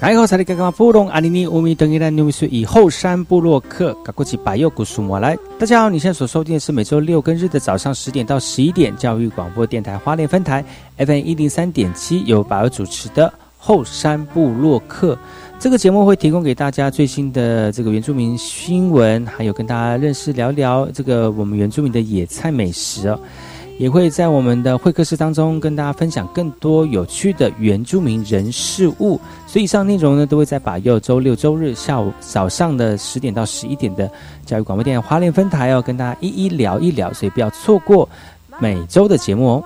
[0.00, 5.36] 然后，才里刚刚布隆阿尼尼乌米登伊兰纽米苏以后山布洛克，赶过去百佑古树莫来。
[5.58, 10.64] 大家好，你现在所收听的是每周六跟日的早上十点到十一点，教育广播电台花莲分台
[10.96, 15.18] FM 一零三点七，由百佑主持的后山部落克。
[15.58, 23.20] 这个节目会提供给大家最新的这个原住民新闻，还有跟大家认识聊聊这个我们原住民的野菜美食哦。
[23.80, 34.12] 也会在我们的会客室当中跟大家分享更多有趣的原住民人事物，所以以上内容呢都会在把右周六周日下午早上的十点到十一点的
[34.44, 38.06] 教育广播电台花莲分台哦，跟大家一一聊一聊，所以不要错过
[38.58, 39.64] 每周的节目哦。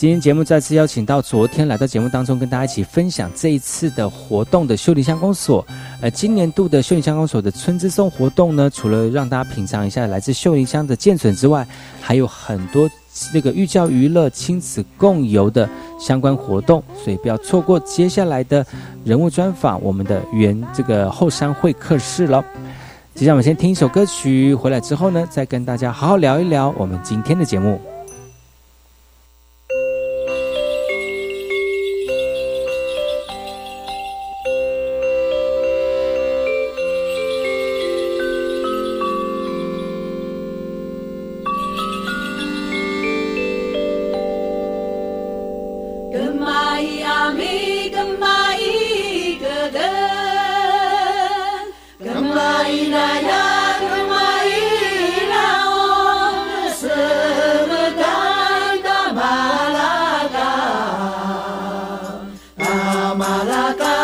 [0.00, 5.62] 今天节目再次邀请到昨天来到节目当中，跟大家一起分享这一次的活动的秀林乡公所。
[6.00, 11.68] 呃，今年度的秀林乡公所的春之颂活动呢，除了让大家品尝一下来自秀林乡的剑笋之外，
[12.00, 12.88] 还有很多
[13.30, 15.68] 这个寓教于乐、亲子共游的
[15.98, 18.64] 相关活动，所以不要错过接下来的
[19.04, 22.42] 人物专访，我们的原这个后山会客室了。
[23.14, 27.78] 接下来我们先听一首歌曲，回来之后呢，再跟大家好好聊一聊我们今天的节目。
[63.20, 63.99] Malaga.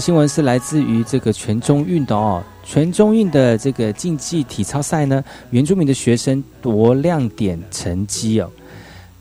[0.00, 8.50] 新闻是来自于这个全中运的哦，全中运的这个竞技体操赛呢，原住民的学生夺亮点成绩哦。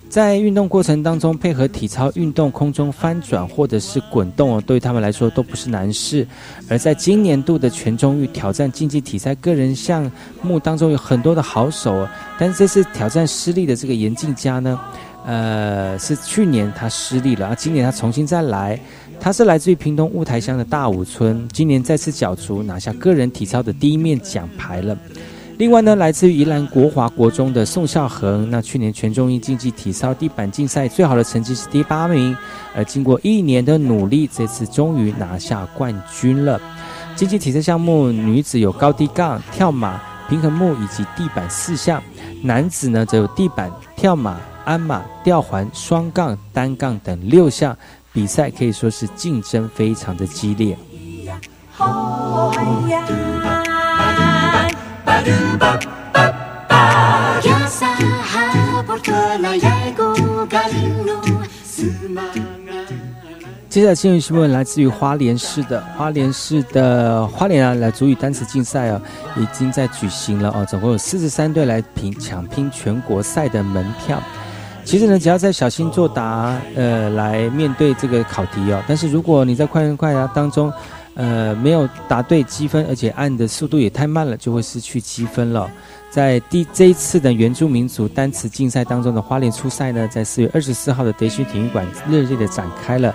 [0.10, 6.26] 在运动过程当中，配合体操运动空中翻转或者是滚动哦，对他们来说都不是难事。
[6.68, 10.10] 而在今年度的全中运挑战竞技体赛个人项
[10.42, 12.10] 目当中，有很多的好手哦，
[12.40, 14.80] 但是这次挑战失利的这个严静佳呢，
[15.28, 18.80] 呃，是去年他失利了，而今年他重新再来。
[19.20, 24.98] 他是来自于屏东雾台乡的大武村，今年再次角逐拿下个人体操的第一面奖牌了。
[25.58, 32.36] 另外呢，来自于宜兰国华国中的宋孝恒，那去年全中运竞技体操地板竞赛最好的成绩是第八名，
[32.74, 36.60] 而经过一年的努力，这次终于拿下冠军了。
[37.18, 42.02] 竞技体操项目，女子有高低杠、跳马、平衡木以及地板四项，
[42.42, 47.78] 男子呢则有地板、跳马、鞍马、吊环、双杠、单杠等六项。
[48.12, 50.78] 比赛可以说是竞争非常的激烈。
[63.70, 69.00] 接下来新闻新闻来自于花莲市的花莲市的花莲啊，来主语单词竞赛啊，
[69.38, 74.20] 已经在举行了哦，总共有四十三队来拼抢拼全国赛的门票。
[74.90, 78.84] 其实呢，只要在小心作答，呃，来面对这个考题哦。
[78.88, 80.74] 但是如果你在快问快答当中，
[81.14, 85.70] 呃，没有答对积分，而且按的速度也太慢了，就会失去积分了。
[86.10, 93.14] 在第这一次的原住民族单词竞赛当中的花莲初赛呢，在四月二十四号的德训体育馆热烈的展开了。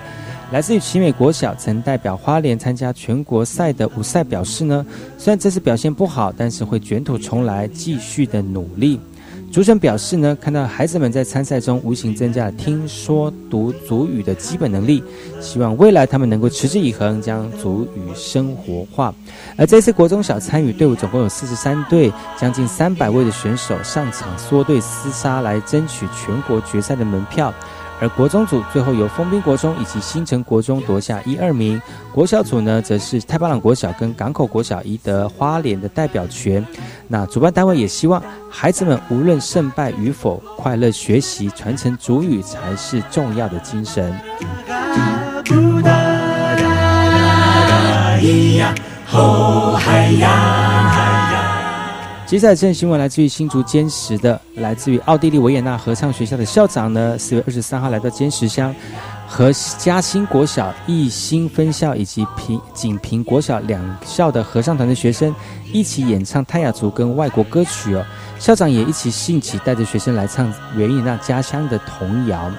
[0.53, 4.87] 来自于奇美国小曾代表花莲参加全国赛的五赛表示呢，
[5.19, 9.01] 虽然这次表现不好，但是会卷土重来，继续的努力。
[9.55, 15.01] 主审表示呢，看到孩子们在参赛中无形增加了听说读族语的基本能力，
[15.41, 19.15] 希望未来他们能够持之以恒将族语生活化。
[19.57, 27.55] 而这次国中小参与队伍总共有四十三队，将近三百位的选手上场缩队厮杀来争取全国决赛的门票。
[28.01, 31.81] 而国中组最后由丰滨国中以及新城国中夺下一二名，
[32.13, 36.67] 国小组呢则是太巴朗国小跟港口国小赢得花莲的代表权。
[37.09, 44.13] 那主办单位也希望孩子们无论胜败与否，快乐学习、传承主语才是重要的精神。
[52.27, 58.75] 接下来这新闻来自于新竹坚实的，来自于奥地利维也纳合唱学校的校长呢，四月二十三号来到坚实乡，
[59.29, 65.33] 和嘉兴国小义兴分校以及平锦平国小两校的合唱团的学生
[65.71, 68.03] 一起演唱泰雅族跟外国歌曲哦，
[68.39, 72.51] 校长也一起兴起带着学生来唱维也纳家乡的童谣。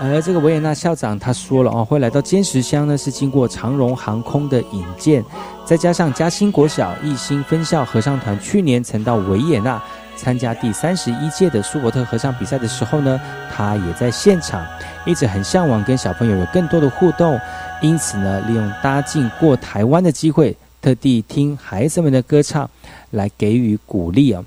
[0.00, 5.24] 而这个维也纳校长他说了哦，会来到坚石乡呢，是经过长荣航空的引荐，
[5.64, 9.80] 再加上嘉兴国小义兴分校合唱团去年曾到维也纳
[10.16, 13.20] 参加第三十一届的舒伯特合唱比赛的时候呢，
[13.54, 14.64] 他也在现场，
[15.06, 17.38] 一直很向往跟小朋友有更多的互动，
[17.80, 22.68] 因此呢，利用搭进过台湾的机会，特地听孩子们的歌唱，
[23.10, 24.42] 来给予鼓励啊。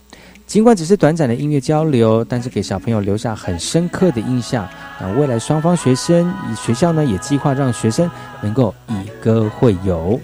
[0.46, 4.68] 尽管只是短暂的音乐交流，但是给小朋友留下很深刻的印象。
[5.02, 8.10] 那未来双方学生学校呢，也计划让学生
[8.42, 10.20] 能够以歌会友。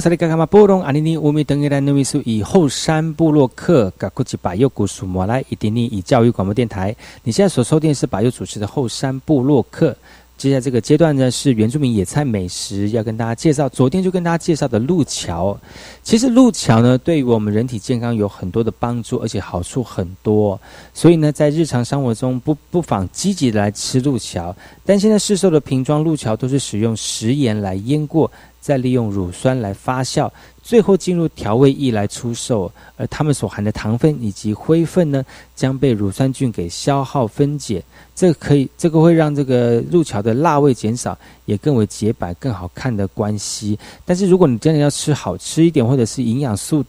[0.00, 6.96] 萨利嘎卡玛波，隆阿尼尼乌米登伊兰努米苏以后山部落克噶古吉巴佑古苏摩来伊丁尼以教育广播电台。
[7.22, 9.94] 你现在所收听是巴佑主持的后山部落克。
[10.40, 13.68] 接下来这个阶段呢，是原住民野菜美食，要跟大家介绍。
[13.68, 15.54] 昨天就跟大家介绍的路桥，
[16.02, 20.58] 其实路桥呢，对于我们人体健康有很多的帮助，而且好处很多。
[20.94, 24.56] 所以呢，在日常生活中不不妨积极的来吃路桥。
[24.82, 28.32] 但现在市售的瓶装路桥都是使用食盐来腌过。
[28.62, 30.30] 再利用乳酸来发酵，
[30.70, 37.82] 最后进入调味液来出售，而它们所含的糖分以及灰分呢，将被乳酸菌给消耗分解。
[38.14, 43.76] 这个可以，这个会让这个入桥的辣味减少，也更为洁白、更好看的关系。
[44.04, 46.84] 但是如果你真的要吃好吃一点，或者是营养素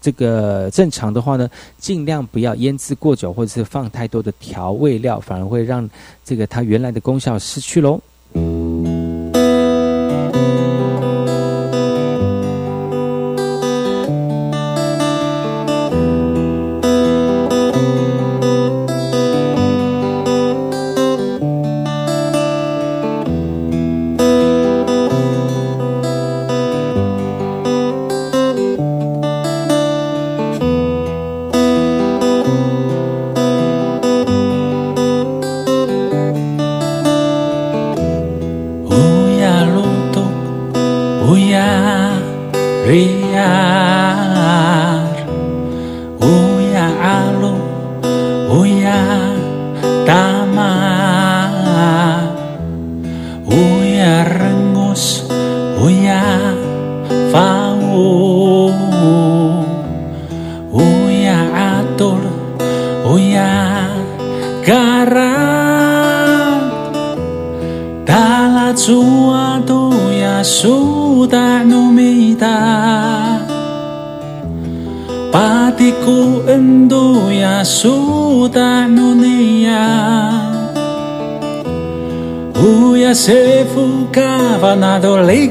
[0.00, 5.88] 这个正常的话呢，尽量不要腌制过久，或者是放太多的调味料，反而会让
[6.24, 8.00] 这个它原来的功效失去喽。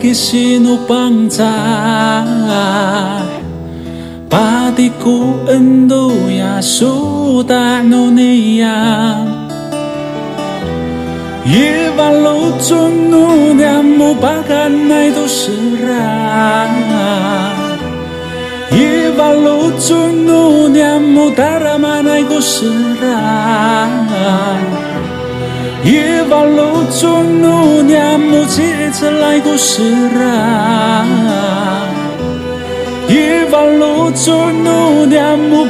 [0.09, 1.43] 给心奴帮助。
[28.89, 29.83] 念，木接着来故事
[30.23, 31.05] 啊
[33.07, 35.69] ，Ivalu tunu nyamu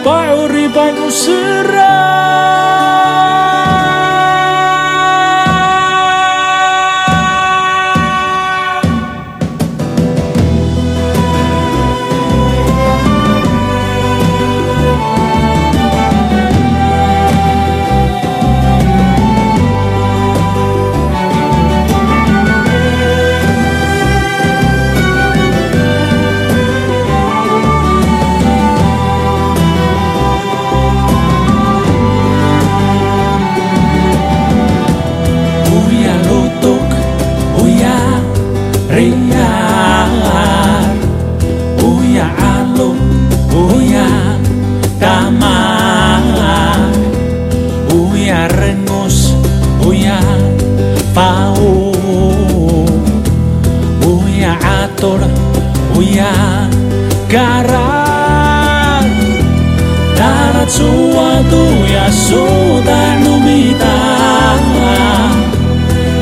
[60.70, 63.98] suatu ya sudah numita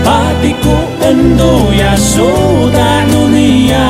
[0.07, 3.87] Patiku endo ya sudah dunia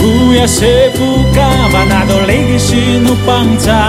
[0.00, 3.84] Ku ya sebuka manado lagi sinu pangca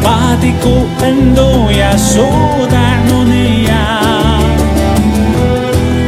[0.00, 3.84] Patiku endo ya sudah dunia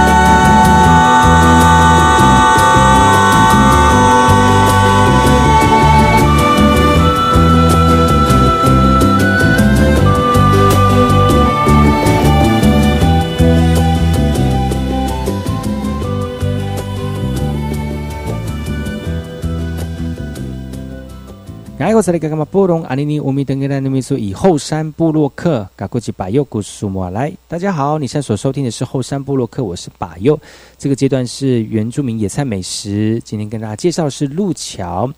[22.01, 30.39] 是那个嘛布隆阿尼尼乌米登格兰努米苏以后山部落客嘎古吉巴佑古苏莫来，大家好，你现在所收听的是后山布洛克，我是巴佑。
[30.79, 35.11] 这个阶段是原住民野菜美食，今天跟大家介绍的是路桥。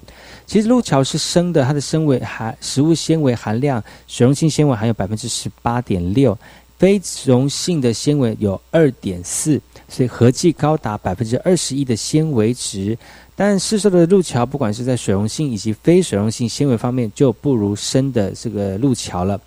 [0.46, 6.38] 其实路桥是生的，它的纤维含食物纤维含量，水溶性纤维含有百分之十八点六，
[6.78, 12.98] 非溶性的纤维有二点四，所以合计高达百分之二十一的纤维值。
[13.36, 19.40] 但市售的路桥，不管是在水溶性以及非水溶性纤维方面，就不如生的这个路桥了。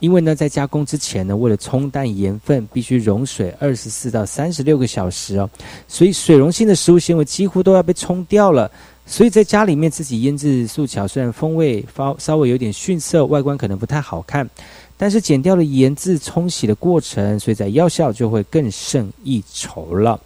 [0.00, 5.48] 因为呢，在加工之前呢，为了冲淡盐分，必须溶水二十四到三十六个小时哦，
[5.88, 8.70] 所以水溶性的食物纤维几乎都要被冲掉了。
[9.06, 14.48] 所以在家里面自己腌制素桥，虽然风味稍稍微有点逊色，外观可能不太好看，
[14.96, 20.20] 但是减掉了盐渍冲洗的过程，所以在药效就会更胜一筹了。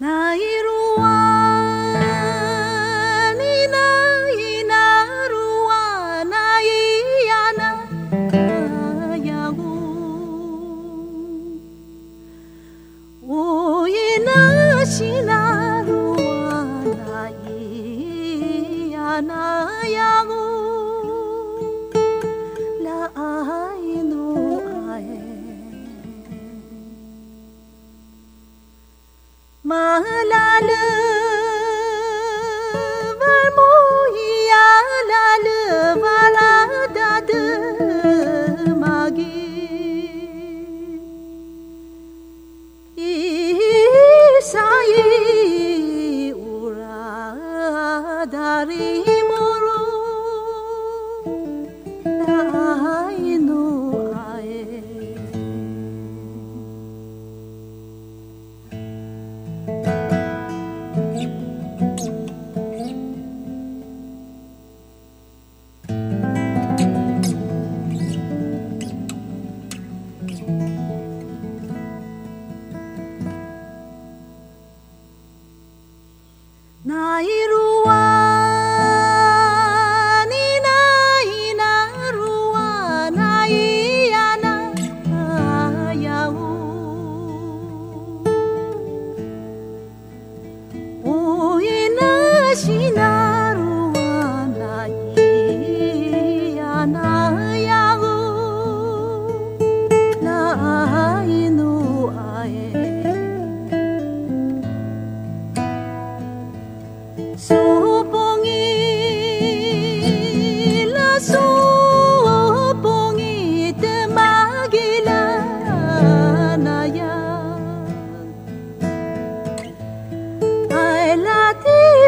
[0.00, 2.27] 那一路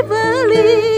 [0.03, 0.90] believe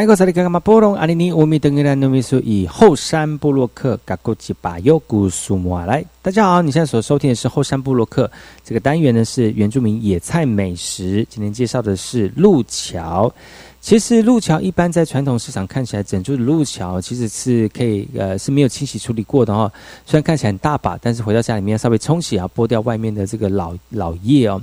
[0.00, 8.30] 南国萨利嘎嘎马波龙阿尼尼乌米登格兰努米苏以后山布洛克嘎古吉巴尤古苏莫来，大家好，你现在所收听的是后山布洛克
[8.62, 13.32] 这个单元呢是原住民野菜美食，今天介绍的是路桥。
[13.80, 19.72] 其实路桥一般在传统市场看起来，整株的路桥其实是可以呃是没有清洗处理过的哦，
[20.04, 24.62] 虽然看起来很大把，但是回到家里面稍微冲洗啊，剥掉外面的这个老老叶哦。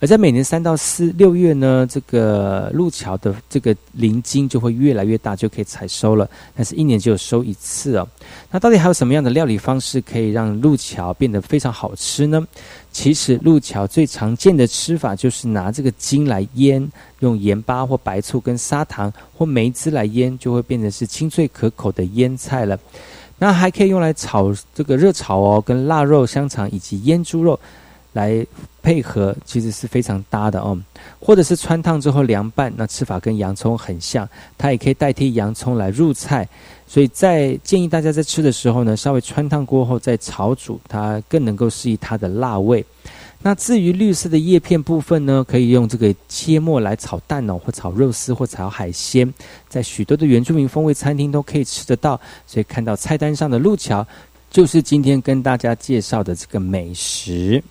[0.00, 6.28] 而在每年三到四六月呢，这个路桥的这个鳞茎就会越来越大，就可以采收了。
[6.54, 8.06] 但是，一年只有收一次哦。
[8.50, 12.46] 那到底还有什么样的料理方式可以让路桥变得非常好吃呢？
[12.90, 22.78] 其实，路桥最常见的吃法就是拿这个筋来腌，用盐巴或白醋跟砂糖或梅汁来腌，就会变成是清脆可口的腌菜了。
[23.38, 27.58] 那还可以用来炒这个热炒哦，跟腊肉、香肠以及腌猪肉。
[28.12, 28.46] 来
[28.82, 30.78] 配合其实是非常搭的哦，
[31.20, 36.48] 或者是穿烫之后凉拌，那吃法跟洋葱很像，它也可以代替洋葱来入菜，
[36.86, 42.84] 所以在建议大家在吃的时候呢，稍微穿烫过后再炒煮，它更能够适宜它的辣味。
[43.40, 49.32] 那至于绿色的叶片部分呢，可以用这个切末来炒蛋哦，或炒肉丝，或炒海鲜，
[49.68, 52.20] 在许多的原住民风味餐厅都可以吃得到。
[52.48, 54.04] 所以看到菜单上的路桥，
[54.50, 57.62] 就是今天跟大家介绍的这个美食。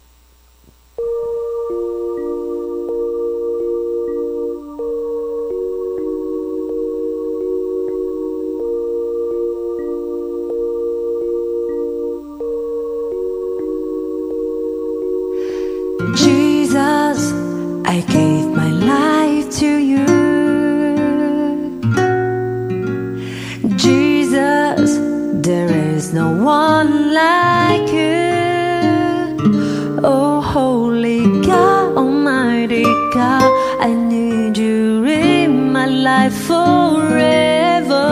[36.17, 38.10] Life forever.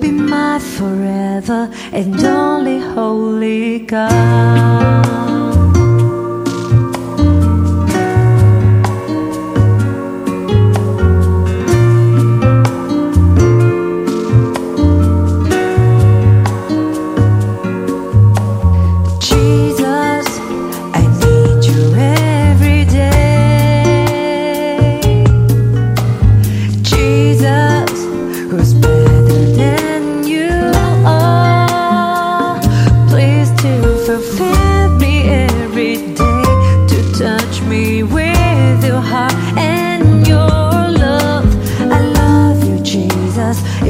[0.00, 1.60] Be my forever
[1.92, 5.29] and only holy God.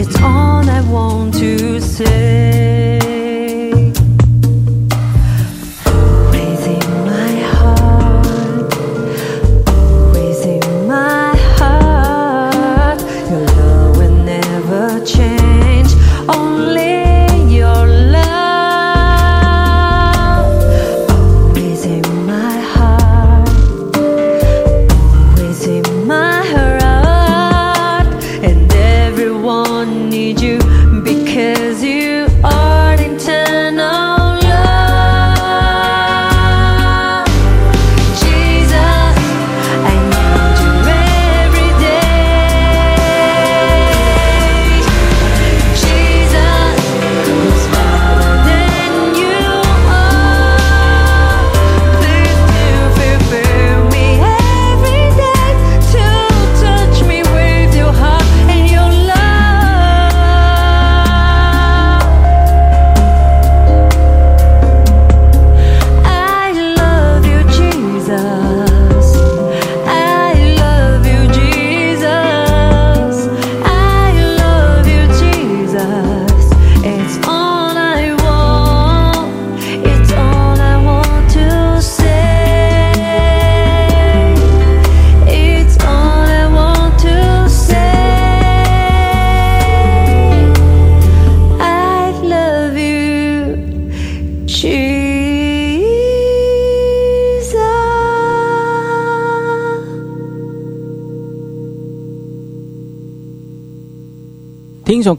[0.02, 2.29] It's all I want to say.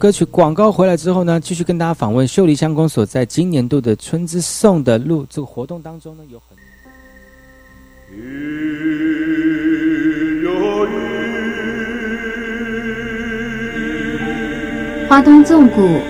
[0.02, 6.58] 歌曲广告回来之后呢，继续跟大家访问秀丽乡公所在今年度的春之颂的路这个活动当中呢，有很
[15.08, 16.00] 花东纵谷，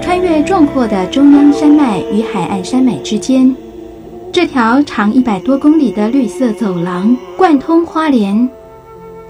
[0.00, 3.54] 穿越壮阔的中央山脉与海岸山脉之间，
[4.32, 8.48] 这条长一百多公里的绿色走廊贯通花莲，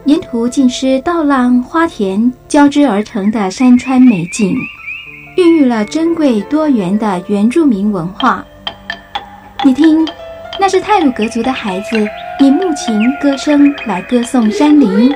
[0.07, 4.57] 沿途尽是稻浪、花田交织而成的山川美景，
[5.37, 8.45] 孕育了珍贵多元的原住民文化。
[9.65, 10.07] 你听，
[10.61, 12.07] 那是泰鲁格族的孩子
[12.39, 15.13] 以木琴歌声来歌颂山林。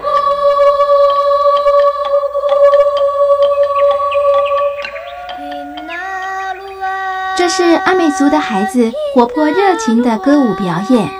[7.39, 11.20] 这是阿美族的孩子活泼热情的歌舞表演。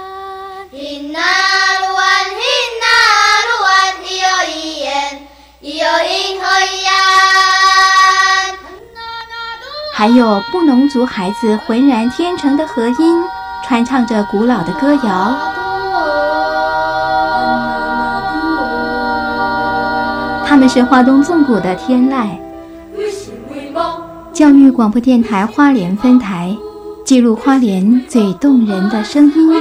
[10.01, 13.23] 还有布农族孩子浑然天成的和音，
[13.63, 15.37] 传唱着古老的歌谣。
[20.47, 22.31] 他们是花东纵谷的天籁。
[24.33, 26.57] 教育广播电台花莲分台，
[27.05, 29.53] 记录花莲最动人的声音。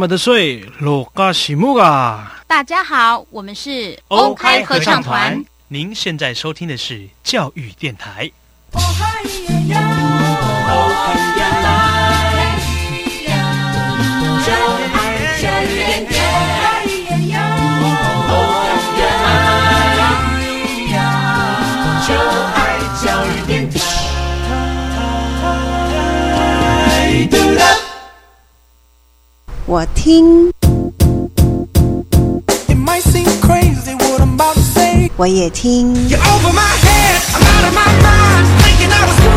[0.00, 2.42] 么的水，罗嘎西木嘎！
[2.46, 5.44] 大家好，我们是欧开合唱团。
[5.68, 8.30] 您现在收听的是教育电台。
[8.72, 8.78] 就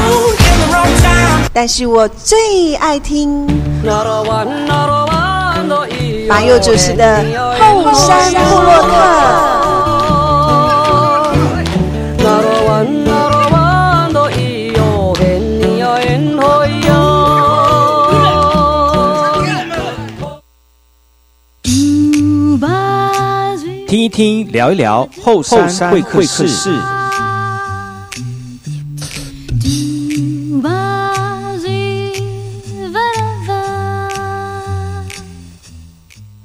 [0.04, 1.50] cool in the wrong time.
[1.54, 3.46] 但是我最爱听
[6.28, 7.24] 马佑主持的
[7.60, 9.53] 后山部落客。
[23.94, 26.48] 听一听，聊一聊后山会客室。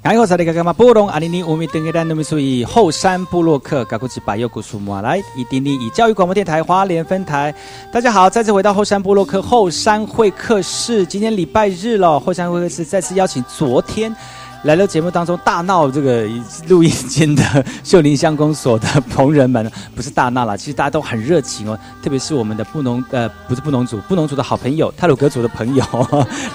[0.02, 7.54] 然后萨利嘎嘎嘛波隆阿尼尼乌米登格丹努米苏以后山部落客嘎古吉巴尤古苏马来以丁尼以教育广播电台花莲分台，
[7.90, 14.14] 大家好，再次回到后山部落客后山会客室，今天礼拜日了，后山会客室再次邀请昨天。
[14.64, 16.26] 来到节目当中大闹这个
[16.68, 17.42] 录音间的
[17.84, 25.84] 秀林乡公所的同仁们，不是大闹了，其实大家都很热情哦，特别是我们的布农呃不是布农族，布农族的好朋友泰鲁格族的朋友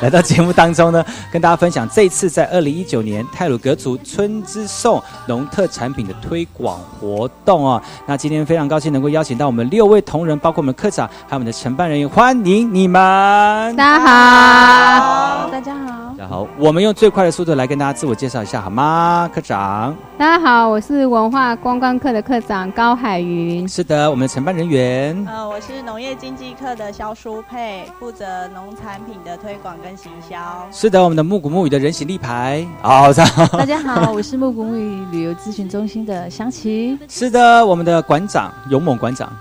[0.01, 7.81] 来到节目当中呢，跟大家分享这一次在二零一九年泰鲁格族春之颂农特产品的推广活动哦。
[8.05, 13.73] 那今天非常高兴能够邀请到我们六位同仁，包括我们科长还有我们的承办人员，欢迎你们！
[13.77, 19.31] 大家好，大家好，大家好，我们用最快的速度来跟大家自我介绍一下好吗？
[19.33, 23.65] 科长，大家好，我是文化观光课的课长高海云。
[23.65, 25.25] 是的，我们的承办人员。
[25.25, 30.37] 呃，我是农业经济课的肖淑佩，负责农产品的推广跟行销。
[30.69, 32.67] 是的，我们的木谷木语的人形立牌。
[32.81, 33.13] 好、
[33.53, 36.99] 大家好，我是木谷木语旅游咨询中心的香琪。
[37.07, 39.31] 是的，我们的馆长勇猛馆长。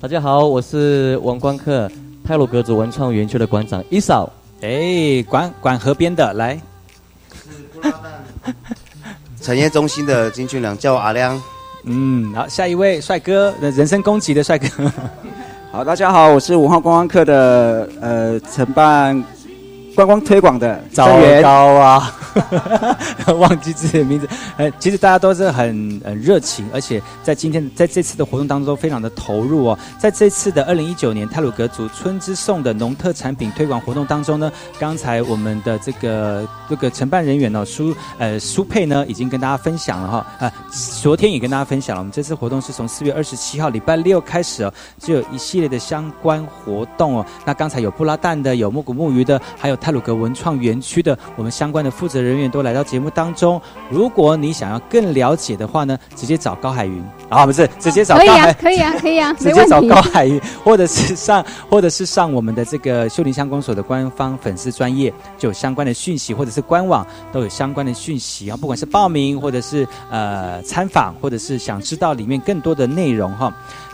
[0.00, 1.90] 大家好，我是文观课
[2.24, 4.30] 泰鲁格族文创园区的馆长伊嫂。
[4.60, 6.56] 哎，管管河边的来。
[9.40, 11.40] 产业中心的金俊良叫我阿亮。
[11.84, 14.68] 嗯，好，下一位帅哥，人身攻击的帅哥。
[15.72, 19.22] 好，大家好，我是五号观光客的呃承办
[19.94, 21.06] 观光推广的糟
[21.42, 22.14] 糕啊，
[23.38, 24.28] 忘记自己的名字。
[24.56, 29.78] 呃，其实大家都是很很热情，而且在今天在这次的活动当中非常的投入哦。
[29.98, 40.52] 在这次的二零一九年泰鲁格族春之颂的农特产品推广活动当中呢，刚才我们的这个这个承办人员呢苏呃苏佩呢已经跟大家分享了哈，啊、呃，
[41.00, 42.00] 昨天也跟大家分享了。
[42.00, 47.26] 我们这次活动是从四月二十七号礼拜六开始哦，就有一系列的相关活动哦。
[47.44, 53.60] 那刚才有布拉蛋的，有木古木鱼的，还有泰鲁格文创园区的，我们相关的负责人员都来到节目当中。
[53.90, 73.52] 如果你想要更了解的话呢，直接找高海云啊，不是直接找高海，可以啊， 可以啊，直接找高海云，或者是上，或者是上我们的这个秀林乡公所的官方粉丝专业，就有相关的讯息，或者是官网都有相关的讯息啊，不管是报名，或者是呃参访，或者是想知道里面更多的内容哈。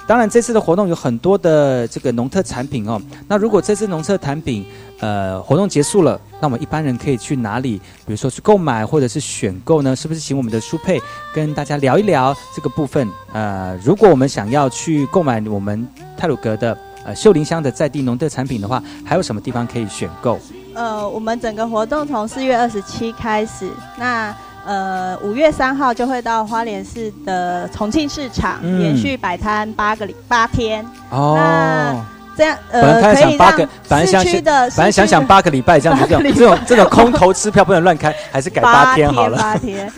[0.09, 2.99] 当然，这次的活动有很多的这个农特产品哦。
[3.29, 4.65] 那如果这次农特产品
[5.01, 7.77] 呃活动结束了，那我们一般人可以去哪里？
[8.07, 9.95] 比如说去购买或者是选购呢？
[9.95, 10.99] 是不是请我们的舒佩
[11.35, 13.07] 跟大家聊一聊这个部分？
[13.35, 15.87] 呃，如果我们想要去购买我们
[16.17, 20.39] 泰鲁格的呃秀林乡的在地农特产品的话，还有什么地方可以选购？
[20.75, 24.35] 呃，我们整个活动从四月二十七开始，那。
[24.69, 30.85] 呃，五月三号就会到花莲市的重庆市场，嗯连续摆摊八个礼八天。
[31.09, 32.05] 哦，那
[32.37, 39.39] 这样本来呃，他可以想八个让，本来想市区的，本来想想八个礼拜这样子，这种八个礼拜这种这种空头支票不能乱开， 还是改八天好了。
[39.39, 39.91] 八天，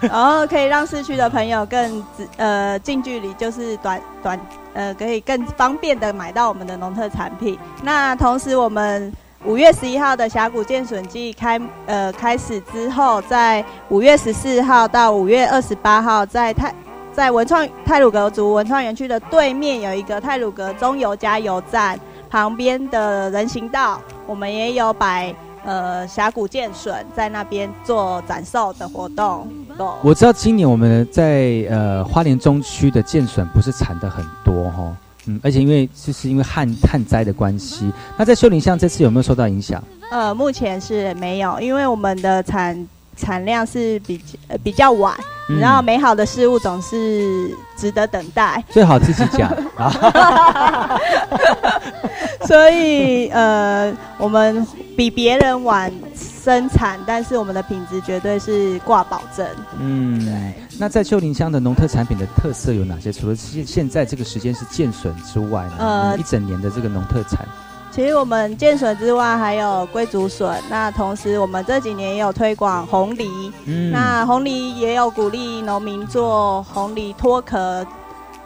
[0.00, 4.40] 然后 可以让市区的朋友更直呃近距离，就是短短
[4.72, 7.58] 呃可以更方便的买到我们的农特产品。
[7.82, 9.12] 那同时我们。
[9.46, 16.74] 五月十一号的峡谷剑笋季开呃开始之后，在五月十四号到五月二十八号，在泰
[17.10, 25.34] 在文创泰鲁格族文创园区的对面有一个泰鲁格中油加油站旁边的人行道，我们也有摆
[25.64, 29.48] 呃峡谷剑笋在那边做展售的活动。
[30.02, 34.96] 我知道今年我们在呃花莲中区的剑笋不是产的很多哈、哦。
[35.30, 39.82] 嗯，而且因为就是因为旱旱灾的关系，那在秀林巷这次有没有受到影响？
[40.10, 42.88] 呃，目前是没有，因为我们的产
[43.20, 45.14] 产量是比呃比较晚，
[45.48, 50.98] 嗯然后美好的事物总是值得等待，最好自己讲啊。
[52.48, 54.66] 所以呃，我们
[54.96, 59.46] 比别人晚生产，但是我们的品质绝对是挂保证。
[59.78, 63.12] 嗯，那在秀林乡的农特产品的特色有哪些？
[63.12, 65.76] 除了现现在这个时间是剑笋之外呢？
[65.78, 67.46] 呃一整年的这个农特产。
[67.90, 77.84] 其实我们剑笋之外还有龟竹笋，那同时我们这几年也有推广红梨，嗯那红梨也有鼓励农民做红梨脱壳，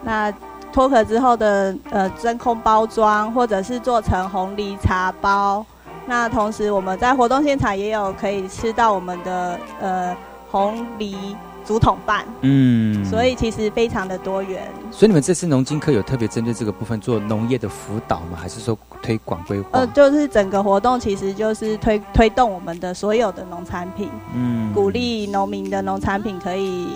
[0.02, 0.32] 那
[0.72, 5.64] 脱壳之后的呃真空包装，或者是做成红梨茶包。
[6.06, 10.16] 那同时我们在活动现场也有可以吃到我们的呃
[10.50, 11.36] 红梨
[11.66, 14.68] 竹筒饭，嗯，所以其实非常的多元。
[14.90, 18.36] 所以你们这次农经科有特别针对这个部分做农业的辅导吗？
[18.36, 19.68] 还是说推广规划？
[19.72, 26.86] 呃，就是整个活动其实就是推推动我们的所有的农产品，嗯鼓励农民的农产品可以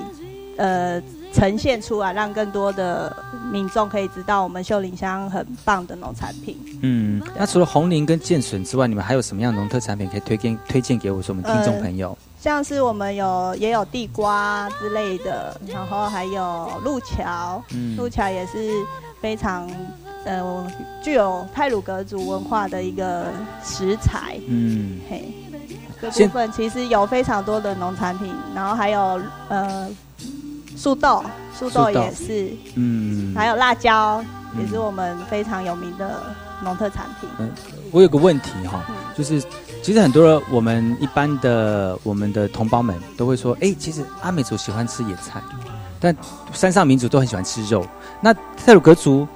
[0.57, 1.01] 呃
[1.33, 3.15] 呈现出来，让更多的
[3.53, 6.59] 民众可以知道我们秀林乡很棒的农产品。
[6.83, 12.17] 嗯，那除了红林跟剑笋之外，你们还有什么样的农特产品可以推荐推荐给我说我们听众朋友？
[12.41, 18.71] 像是我们有也有地瓜之类的，然后还有路桥，嗯路桥也是
[19.21, 19.69] 非常
[20.25, 20.67] 呃
[21.03, 23.27] 具有泰鲁格族文化的一个
[23.63, 24.39] 食材。
[24.47, 25.25] 嗯，嘿，
[26.13, 29.89] 这部分其实有非常多的农产品，然后还有呃
[30.79, 34.25] 树豆，素豆也是，嗯还有辣椒
[34.55, 36.23] 嗯也是我们非常有名的
[36.63, 37.29] 农特产品。
[37.41, 37.51] 嗯，
[37.91, 38.81] 我有个问题哈，
[39.17, 39.43] 就是
[39.83, 45.43] 其实很多人我们一般的我们的同胞们都会说，哎，其实阿美族喜欢吃野菜，
[45.99, 46.17] 但
[46.53, 47.85] 山上民族都很喜欢吃肉。
[48.21, 48.33] 那
[48.65, 49.27] 泰鲁格族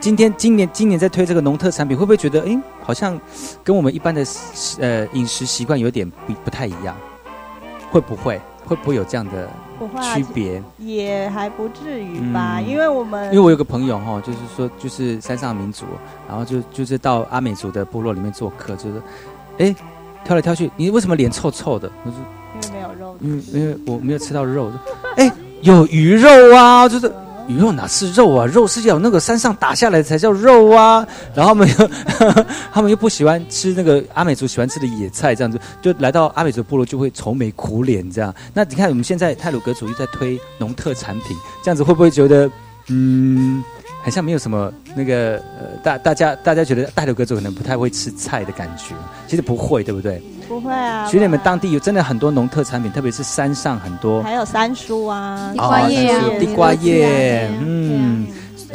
[0.00, 3.20] 今天今年今年在推这个农特产品，会不会觉得，哎，好像
[3.62, 4.24] 跟我们一般的
[4.80, 6.96] 呃饮食习惯有点不不太一样？
[7.90, 9.48] 会不会会不会有这样的
[9.78, 10.62] 不会啊区别？
[10.78, 15.84] 也还不至于吧，嗯因为我们因为我有个朋友哈，就是说就是山上民族，
[16.28, 19.02] 然后就就是到阿美族的部落里面做客，就是，
[19.58, 19.74] 哎，
[20.24, 21.90] 挑来挑去，你为什么脸臭臭的？
[22.04, 22.18] 我说
[22.54, 24.70] 因为没有肉因为因为我没有吃到肉，
[25.16, 25.30] 哎，
[25.62, 27.12] 有鱼肉啊，就是
[27.48, 28.46] 鱼肉哪是肉啊？
[28.46, 31.06] 肉是要那个山上打下来才叫肉啊。
[31.34, 31.90] 然后他们又
[32.72, 38.34] 他们又不喜欢吃那个阿美族喜欢吃的野菜，这样子就来到阿美族部落就会愁眉苦脸这样。
[38.52, 42.50] 那你看我们现在泰鲁格族又在推农特产品，这样子会不会觉得
[42.88, 43.62] 嗯？
[44.06, 48.94] 好像没有什么那个呃，大大家大家觉得泰鲁格族可能不太会吃菜的感觉，
[49.26, 50.22] 其实不会，对不对？
[50.46, 58.15] 不会啊，其实你们当地有真的很多农特产品，特别是山上很多还有山蔬啊，地瓜叶啊地瓜叶，啊嗯。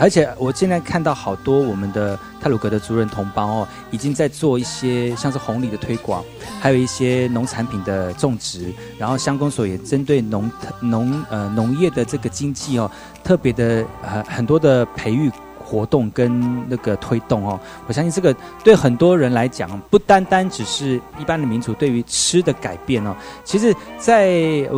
[0.02, 6.24] 而且我现在看到好多我们的泰鲁格的族人同胞哦，已经在做一些像是红梨的推广，
[6.60, 12.90] 还有一些农产品的种植，然后乡公所也针对农农呃农业的这个经济哦，
[13.24, 15.32] 特别的呃很多的培育。
[15.64, 24.28] 活动跟那个推动哦，我相信这个对很多人来讲，不单单只是一般的民族对于吃的改变哦，其实在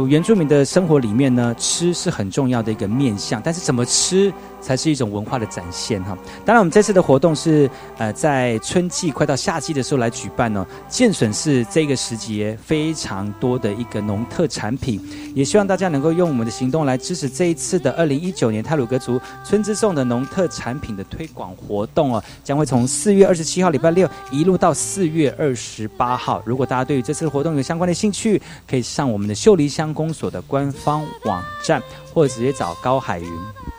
[0.07, 4.31] 原住民的生活里面呢，吃是很重要的一个面向，但是怎么吃
[4.63, 6.17] 才是一种文化的展现哈。
[6.45, 14.99] 当然，我们这次的活动是呃在春季快到夏季的时候来举办哦，剑笋是这个时节非常多的一个农特产品，
[15.35, 26.41] 也希望大家能够用我们的行动来支持这一次的二零一九年泰鲁格族春之颂的农特产品的推广活动哦，将会从四月二十七号礼拜六一路到四月二十八号。
[26.45, 31.81] 如果大家对于这次活动有相关的兴趣，可以上我们的秀丽乡公所的官方网站，
[32.13, 33.27] 或者直接找高海云。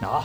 [0.00, 0.20] 啊，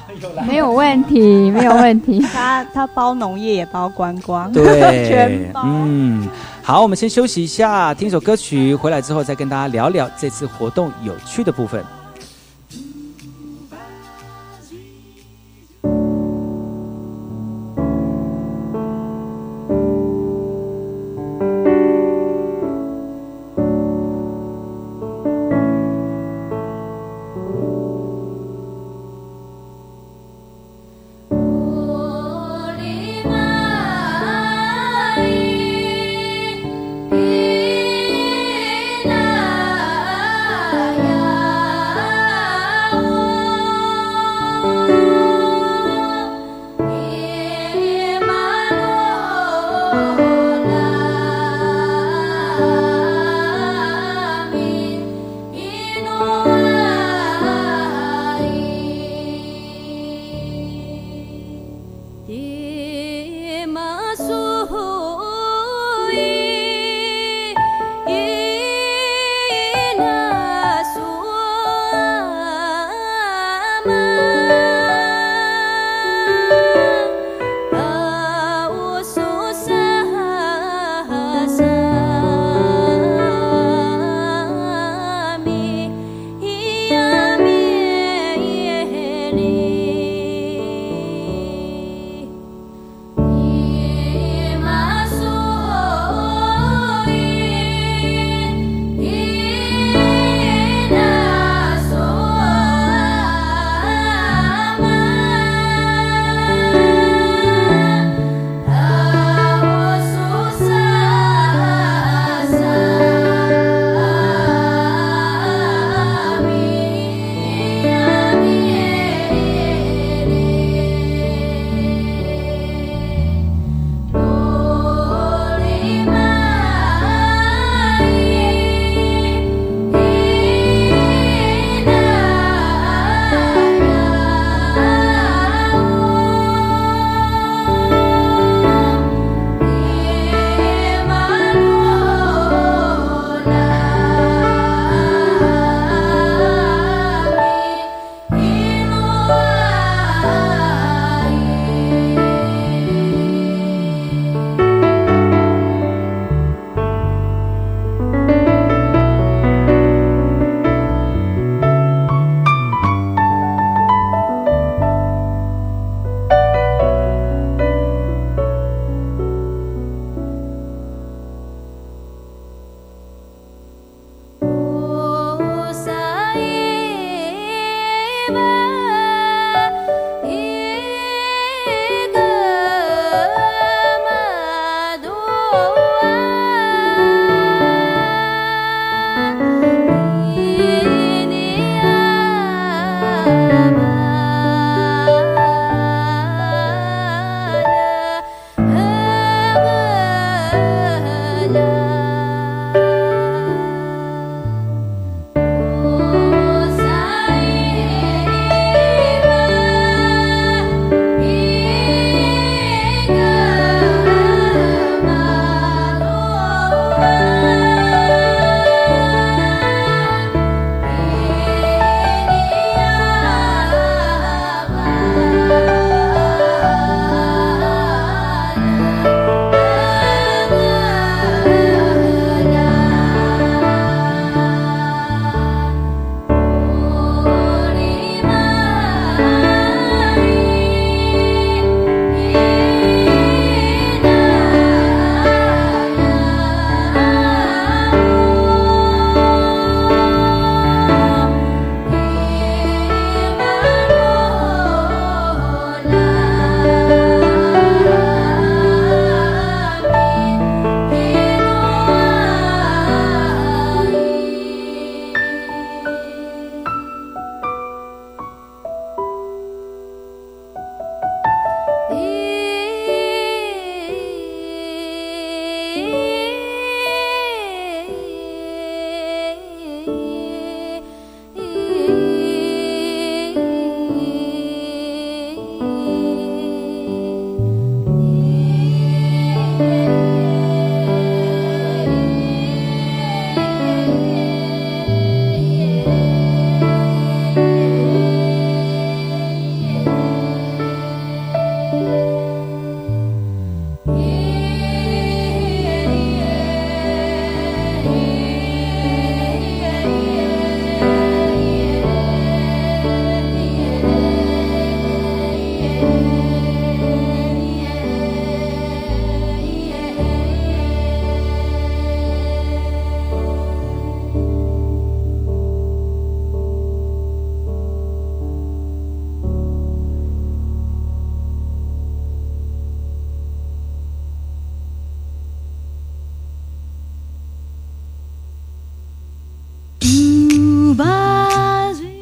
[0.46, 1.20] 没有问题，
[1.52, 2.20] 没有问题。
[2.20, 4.64] 他他包农业也包观光，对
[5.08, 5.62] 全，包。
[5.66, 6.28] 嗯，
[6.62, 11.82] 好，我们先休息一下，听首歌曲，回来之后再跟大家聊聊这次活动有趣的部分。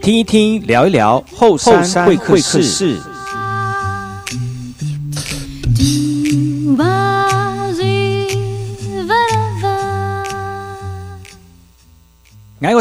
[0.07, 2.97] 听一听，聊一聊后山会客室。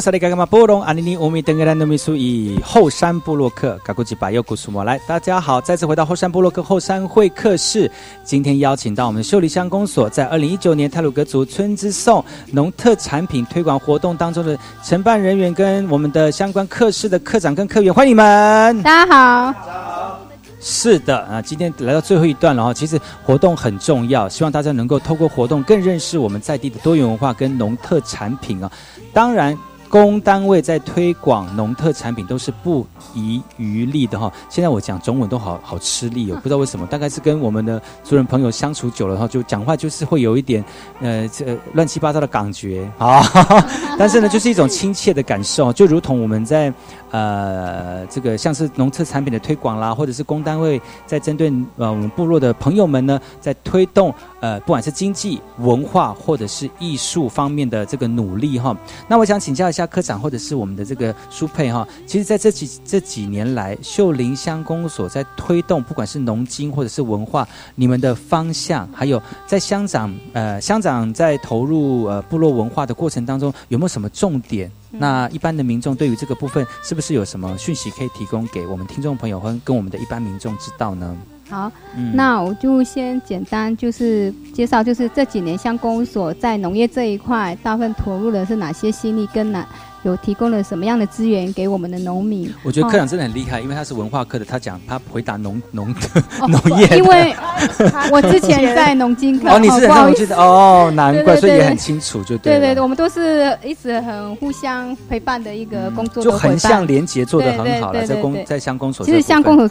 [0.07, 7.91] 哎，我是你刚刚嘛波隆阿尼尼乌米登格兰诺米苏以后山布洛克嘎古吉巴尤古苏莫来，大家好，再次回到后山布洛克后山会客室。
[8.23, 18.81] 今天邀请到我们秀丽乡公所在二零一九年泰鲁格族春之颂农特产品推广活动当中的承办人员跟我们的相关课室的课长跟课员，欢迎你们。
[18.85, 20.21] 大家好，
[20.61, 22.73] 是的啊，今天来到最后一段了哈。
[22.73, 28.71] 其实活动很重要，希望大家能够透过活动更认识我们在地的多元文化跟农特产品啊。
[29.13, 29.59] 当然，
[29.89, 34.33] 公单位在推广农特产品都是不遗余力的哈。
[34.49, 40.65] 现在我讲中文都好好吃力哦，不知道为什么，大概是跟我们的族人朋友相处久了哈，就讲话就是会有一点
[41.01, 43.23] 呃这乱七八糟的感觉啊。
[43.99, 46.73] 但是呢，就是一种亲切的感受，就如同我们在
[47.17, 58.77] 呃这个像是农特产品的推广啦，或者是公单位在针对呃我们部落的朋友们呢，在推动呃不管是经济、文化或者是艺术方面的这个努力哈。
[59.09, 74.71] 那我想请教一下科长或者是我们的这个苏佩哈，其实在这几这几年来，秀林乡公所在推动不管是农经或者是文化，你们的方向，还有在乡长呃乡长在投入呃部落文化的过程当中，有没有什么重点？
[74.99, 81.17] 那一般的民众对于这个部分，是不是有什么讯息可以提供给我们听众朋友和跟我们的一般民众知道呢？
[81.49, 89.65] 好，嗯那我就先简单就是介绍，就是这几年乡公所在农业这一块，大部分投入的是哪些心力，跟哪
[90.09, 92.53] 有提供了什么样的资源给我们的农民。
[92.63, 95.95] 我觉得科长哦真的很厉害，因为他是文化课的，他讲他回答农农
[96.41, 97.35] 哦农业，因为
[98.13, 109.71] 我之前在农经科，哦，你是哦，难怪，所以也很清楚，就对对对，我们都是一直很互相陪伴的一个工作的就伙伴，横向连结做的很好了，在公在乡公所其实乡公所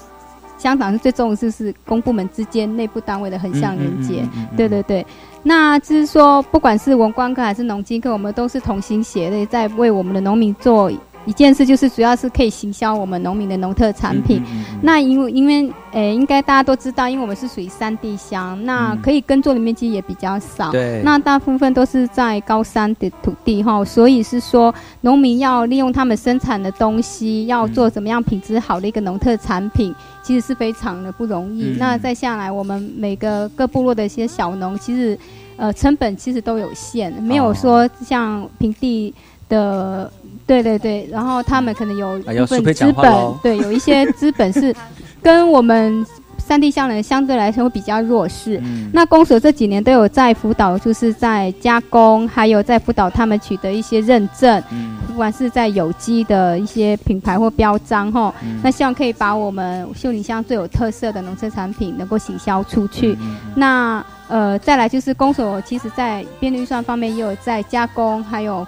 [0.57, 4.23] 乡长是最重视是公部门之间内部单位的横向连接，
[4.55, 5.05] 对对对。
[5.47, 10.89] 那就是说，不管是文官课还是农经课，我们都是同心协力，在为我们的农民做
[11.25, 14.41] 一件事，就是主要是可以行销我们农民的农特产品。
[14.51, 20.71] 嗯那因为因为诶，应该大家都知道，因为我们是属于山地乡，那嗯可以耕作的面积也比较少。
[20.71, 31.63] 对那大部分都是在高山的土地哈，所以是说农民要利用他们生产的东西，要做怎么样品质好的一个农特产品，其实是非常的不容易。
[31.71, 35.17] 嗯那再下来，我们每个各部落的一些小农，其实
[35.57, 39.13] 呃成本其实都有限，没有说像平地
[39.49, 40.11] 的。
[40.47, 44.71] 对对对，然后他们可能有哎要苏佩部分资本对，有一些资本是
[45.19, 46.05] 跟我们
[46.37, 48.61] 三地乡人相对来说会比较弱势。
[48.63, 63.17] 嗯那公所这几年都有在辅导，就是在加工，还有在辅导他们取得一些认证，嗯不管是在有机的一些品牌或标章哈，嗯那希望可以把我们秀林乡最有特色的农村产品能够行销出去。
[63.19, 68.67] 嗯那呃，再来就是公所，其实在编预算方面也有在加工，还有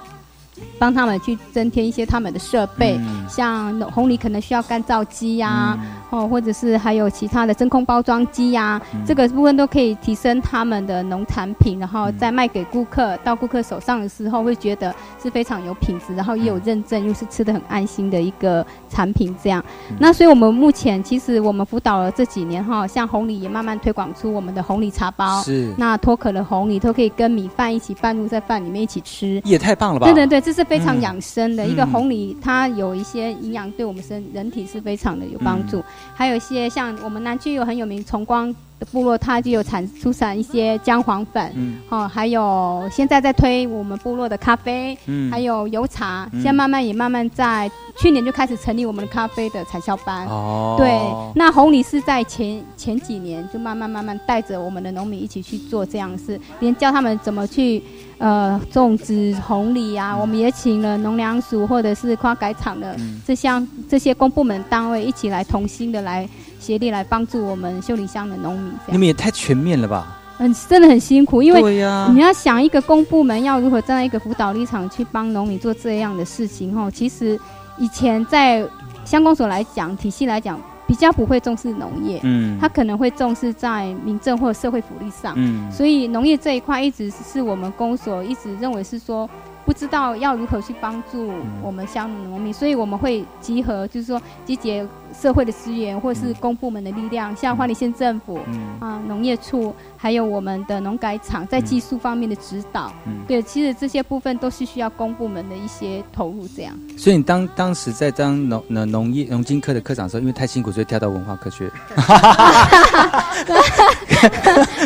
[0.80, 3.26] 帮他们去增添一些他们的设备，嗯。
[3.30, 5.78] 像红梨可能需要干燥机呀、
[6.10, 19.34] 哦，或者是还有其他的真空包装机呀、嗯这个部分都可以提升他们的农产品，然后再卖给顾客，到顾客手上的时候会觉得是非常有品质，然后也有认证，又是吃的很安心的一个产品。
[19.42, 19.64] 这样，
[20.00, 30.08] 那所以我们目前其实我们辅导了这几年哈，像红梨也慢慢推广出我们的红梨茶包，是那脱壳的红梨都可以跟米饭一起拌入在饭里面一起吃，也太棒了吧？
[30.08, 35.84] 对对对，这是非常嗯养生的、一个嗯红梨，它有一些营养，对我们身人体是非常的有帮助。
[36.14, 38.54] 还有一些像我们南区有很有名崇光
[38.92, 41.78] 部落，它就有产出产一些姜黄粉，嗯。
[41.90, 45.32] 哦，还有现在在推我们部落的咖啡，嗯。
[45.32, 46.42] 还有油茶，嗯。
[46.42, 50.26] 现在慢慢也慢慢在去年就开始成立我们的咖啡的产销班。
[50.28, 50.76] 哦。
[50.78, 50.90] 对，
[51.36, 57.82] 那红梨是在前前几年就慢慢慢慢带着我们的农民一起去做这样的事，连教他们怎么去
[58.20, 66.28] 呃种植红梨啊，我们也请了农粮署或者是花改厂的这项这些公部门单位一起来同心的来
[66.68, 68.94] 协力来帮助我们修理乡的农民这样。
[68.96, 70.20] 你们也太全面了吧？
[70.40, 77.40] 嗯，真的很辛苦，因为对呀你要想一个公部门要如何站在一个辅导立场去帮农民做这样的事情吼，其实
[77.78, 78.68] 以前在
[79.06, 89.30] 乡公所来讲，体系来讲比较不会重视农业，嗯他可能会重视在民政或者社会福利上，嗯所以农业这一块一直是我们公所一直认为是说。
[89.68, 91.30] 不知道要如何去帮助
[91.62, 94.88] 我们乡农农民，所以我们会集合，就是说集结
[95.20, 98.40] 社会的资源或是公部门的力量，像花莲县政府、
[98.80, 102.94] 啊农业处，还有我们的农改场在技术方面的指导。
[103.28, 106.74] 对，其实这些部分都是需要公部门的一些投入，这样。
[106.98, 111.70] 所以你当当时在当农农农业农经科的科长的时候，因为太辛苦，所以跳到文化科去。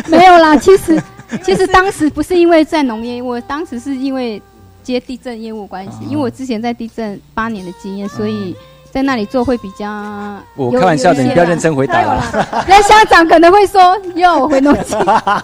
[0.08, 1.00] 没有啦，其实
[1.44, 4.42] 其实当时不是因为在农业，我当时是因为
[4.82, 8.54] 接地震业务关系，因为我之前在地震八年的经验，所以
[8.92, 9.90] 在那里做会比较。
[10.54, 12.22] 我开玩笑的，你不要认真回答了。
[12.68, 15.02] 那乡长可能会说要我回农村，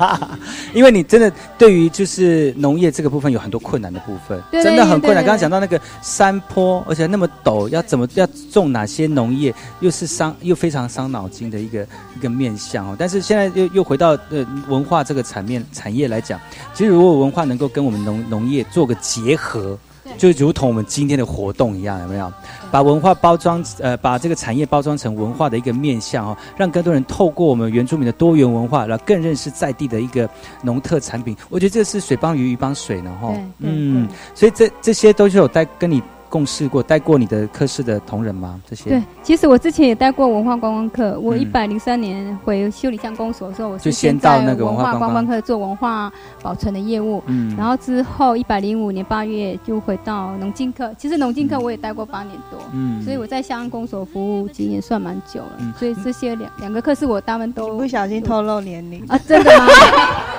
[0.74, 5.24] 因为你真的对于就是农业这个部分有很多困难的部分，对对真的很困难。
[5.24, 11.86] 刚刚讲到那个山坡，而且那么陡，要怎么要种哪些农业，又是伤又非常伤脑筋的一个
[12.16, 12.94] 一个面向哦。
[12.98, 16.38] 但是现在又又回到呃文化这个产面产业来讲，
[16.74, 19.78] 其实如果文化能够跟我们农农业做个结合。
[20.16, 22.32] 就如同我们今天的活动一样，有没有？
[22.70, 30.28] 把文化包装，呃，把这个产业包装成文化的一个面向哦，让更多人透过我们原住民的多元文化，然后更认识在地的一个
[30.62, 31.36] 农特产品。
[31.48, 38.60] 我觉得这是水帮鱼，鱼帮水呢，哈嗯，所以这这些都是有在跟你共事过、带过你的科室的同仁吗？
[38.68, 41.18] 这些对，其实我之前也带过文化观光课。
[41.20, 46.12] 我嗯一百零三年回修理乡公所的时候，我就是先到那个在文化观光课做文化
[46.42, 47.22] 保存的业务。
[47.26, 50.92] 嗯然后之后一百零五年八月就回到农经课。
[50.98, 55.52] 其实农经课我也待过八年多，嗯所以我在乡公所服务经验算蛮久了。
[55.58, 59.66] 嗯所以这些两两个课是我他们都不小心透露年龄啊，真的吗？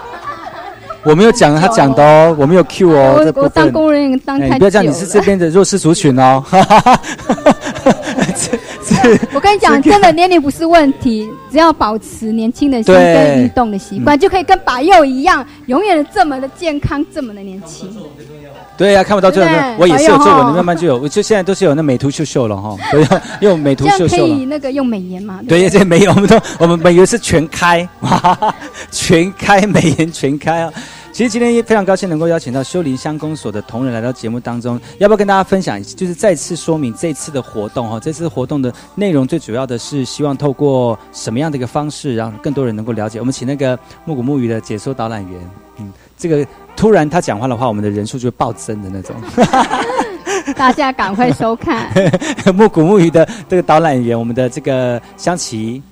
[1.03, 3.45] 我没有讲他讲的哦，我没有 Q 哦，我这部分。
[3.45, 6.43] 我当工人员当哎太你不要这样，你是这边的弱势族群哦。
[9.33, 13.13] 我跟你讲，真的年龄不是问题，只要保持年轻的心对。
[13.13, 17.89] 跟运动的习惯，就可以跟把佑一样，永远的这么的健康，这么的年轻。
[18.79, 23.05] 对呀、看不到最后对我也是有皱纹的，慢慢就有，我就现在都是有那美图秀秀了哈， 对，
[23.41, 24.27] 用美图秀秀了。
[24.27, 25.41] 以那个用美颜嘛？
[25.47, 28.55] 对，不这没有，我们都我们美颜是全开，哇，
[28.89, 30.71] 全开美颜全开啊！
[31.11, 35.83] 其实今天也非常高兴能够邀请到修林乡公所的同仁来到节目当中，要不要跟大家分享？
[35.83, 43.19] 就是再次说明这次的活动哈，这次活动的内容最主要的是希望透过什么样的一个方式，让更多人能够了解。
[43.19, 46.47] 我们请那个木古木鱼的解说导览员，嗯，这个
[46.79, 49.13] 突然他讲话的话，我们的人数就会暴增的那种。
[50.55, 51.91] 大家赶快收看。
[52.55, 55.83] 木古木鱼的这个导览员，我们的这个香琪。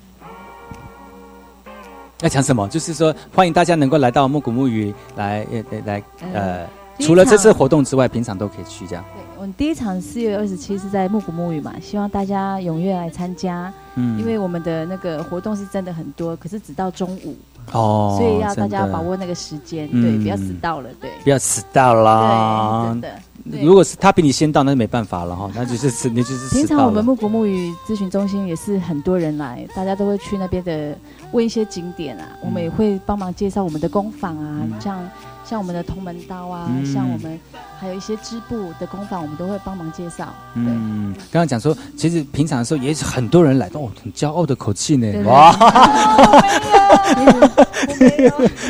[2.22, 2.66] 要讲什么？
[2.70, 6.66] 就是说，欢迎大家能够来到木古木鱼来呃呃来呃，
[7.00, 9.04] 除了这次活动之外，平常都可以去这样。
[9.16, 13.72] 对我们第一场四月二十七是在木古木语嘛，希望大家踊跃来参加。
[13.96, 17.36] 嗯因为我们的那个活动是真的很多，可是只到中午，
[17.72, 21.10] 哦所以要大家把握那个时间，嗯对，不要迟到了，对。
[21.24, 22.84] 不要迟到啦！
[22.84, 26.68] 对真的如果是他比你先到，那就没办法了哈，那就是迟，你就是平。
[26.68, 30.96] 常我们木古木语咨询中心也是很多人来，大家都会去那边的
[31.32, 35.00] 问一些景点啊，我们也会帮忙介绍我们的工坊啊，嗯像
[35.48, 36.86] 像我们的铜门刀啊，嗯。
[36.86, 37.40] 像我们
[37.80, 40.34] 还有一些织布的工坊，我们都会帮忙介绍。
[40.56, 45.24] 嗯，刚刚讲说，其实平常的时候也是很多人来，哦，很骄傲的口气呢，对。
[45.24, 45.56] 哇！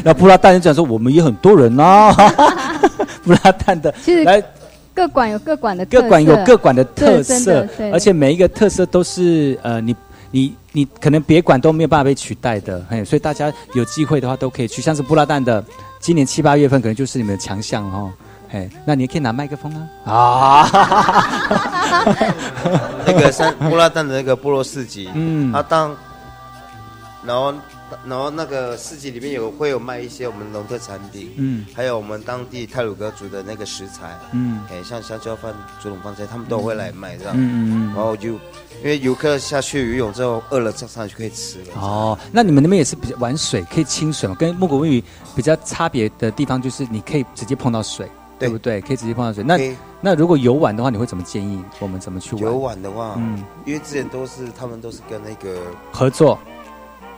[0.04, 2.14] 那布拉蛋就讲说，我们也很多人呐、
[3.24, 4.44] 布拉蛋的其实来。
[4.94, 9.96] 各馆有各馆的各馆有各馆的特色，而且每一个特色都是呃，你
[10.32, 15.64] 你你可能别馆都没有办法被取代的，嘿，所以大家有机会的话都可以去，像是布拉蛋的，
[16.00, 18.12] 今年七八月份可能就是你们的强项哦。
[18.52, 19.70] 哎，那你也可以拿麦克风
[20.06, 20.14] 啊！
[20.14, 20.70] 啊，
[23.06, 25.96] 那个三 乌拉旦的那个波罗四级，嗯啊当，
[27.26, 27.54] 然后
[28.06, 41.68] 然后那个市集里面有会有卖一些我们农特产品，嗯还有我们当地泰鲁格族的那个食材，嗯哎，像香蕉饭、竹筒饭这些，他们都会来卖这样，嗯嗯嗯然后就因为游客下去游泳之后饿了，上上去可以吃了。
[41.76, 44.36] 哦，那你们那边也是比较玩水，可以清水嘛？
[44.36, 45.04] 跟木古木鱼
[45.36, 48.80] 比较差别的地方就是你可以直接碰到水，对不对？
[48.82, 49.44] 可以直接碰到水。
[49.44, 49.58] 那
[50.00, 52.44] 那如果游玩的话，你会怎么建议我们怎么去玩？
[52.44, 55.60] 游玩的话，嗯，因为之前都是他们都是跟那个
[55.92, 56.38] 合作，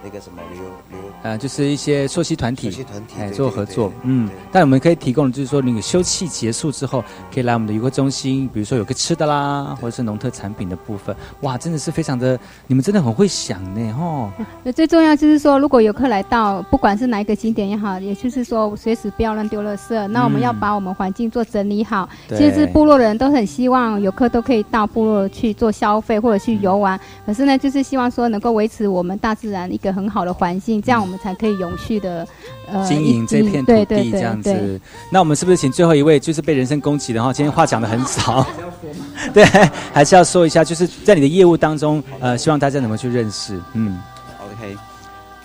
[0.04, 4.30] 那个什么旅游旅游呃，就是一些溯溪团体，溯溪团体哎，对对对做合作，嗯。
[4.52, 14.32] 但我们可以提供的就是说，那个休憩结束之后，可以来我们的游客中心，比如说有个吃的啦，或者是农特产品的部分，哇，真的是非常的，你们真的很会想呢，哦。
[14.64, 20.08] 那最重要就是说，如果游客来到，不管是哪一个景点也好，也就是说随时不要乱丢垃圾。
[20.08, 22.08] 那我们要把我们环境做整理好。
[22.28, 32.27] 对其实部落的人都很希望游客都可以到部落去做消费或者去游玩，可是呢，就是希望说能够维持我们大自然一个个很好的环境，这样我们才可以永续的
[32.71, 34.81] 呃经营这片土地这样对子。
[35.11, 37.33] 那我们是不是请最后一位，就是被人身攻击的哈？
[37.33, 38.45] 今天话讲的很少，
[39.33, 39.43] 对，
[39.91, 43.99] 还是要说一下，就是在你的业务当中，呃，希望大家能够去认识，嗯
[44.55, 44.77] ，OK，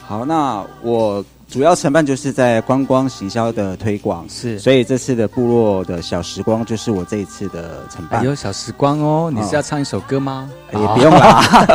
[0.06, 8.20] 好，那我主要承办就是在观光行销的推广，是，所以这次的部落的小时光就是我这一次的承办。
[8.20, 10.50] 哎有小时光哦，你是要唱一首歌吗？
[10.72, 11.42] 也不用啦，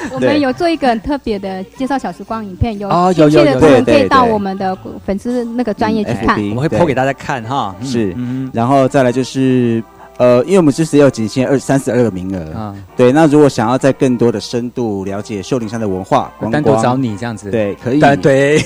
[0.27, 6.35] 们有做一个很特别的介绍小时光影片，有哦有有有兴趣的朋友可以到我们的粉丝那个专业去看。
[6.37, 7.75] 我们会播给大家看哈。
[7.79, 8.13] 嗯是。
[8.17, 9.83] 嗯，然后再来就是。
[10.17, 12.55] 呃，因为我们这次要仅限二三十二个名额。
[12.55, 12.75] 啊。
[12.95, 13.11] 对。
[13.11, 18.59] 那如果想要在更多的深度了解秀林山的文化，单独找你这样子，对，可以，对对，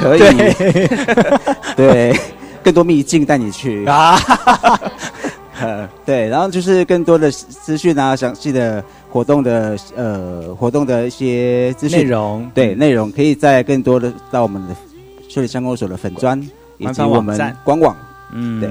[0.00, 0.88] 可以，
[1.76, 2.16] 对，
[2.64, 3.84] 更多秘境带你去。
[3.84, 4.18] 啊，
[5.60, 11.98] 呃，对，然后就是更多的资讯啊，详细的活动的呃活动的一些资讯。
[11.98, 12.50] 内容。
[12.54, 14.76] 对内容，可以在更多的到我们的
[15.28, 16.40] 秀林乡公所的粉砖
[16.78, 17.96] 以官及我们官网，
[18.32, 18.70] 嗯，对。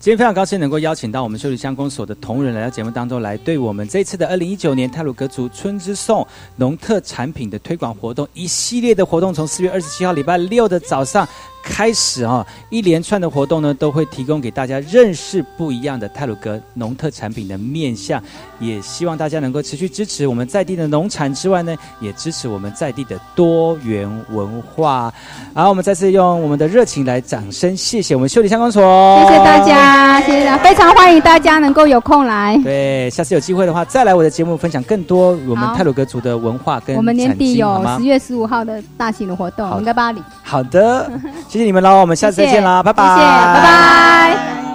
[0.00, 6.24] 今天非常高兴能够邀请到我们秀丽乡公所的同仁来到节目当中来，对我们这一次的二零一九年泰鲁格族春之颂
[6.54, 11.28] 农特产品的推广活动一系列的活动，从四月二十七号礼拜六的早上
[11.68, 18.20] 开始啊、一连串的活动呢，都会提供给大家认识不一样的泰鲁格农特产品的面向，
[18.58, 25.12] 也希望大家能够持续支持我们在地的农产之外呢，也支持我们在地的多元文化。
[25.54, 28.82] 好，我们再次用我们的热情来掌声谢谢我们秀丽乡公所，
[29.20, 32.58] 谢谢大家，谢谢大家，非常欢迎大家能够有空来。
[32.64, 40.20] 对，下次有机会的话，再来我的节目分享更多我们泰鲁格族的文化跟我们年底有十月十五号的大型的活动，我们在巴黎。
[40.42, 41.10] 好的，
[41.58, 44.67] 谢谢你们喽，我们下次再见啦，拜拜，谢谢，拜拜。